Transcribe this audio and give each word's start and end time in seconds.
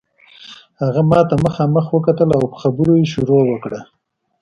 هغه 0.81 1.01
ماته 1.09 1.35
مخامخ 1.45 1.85
وکتل 1.91 2.29
او 2.37 2.43
په 2.51 2.57
خبرو 2.61 2.93
یې 3.01 3.05
شروع 3.13 3.41
وکړه. 3.47 3.79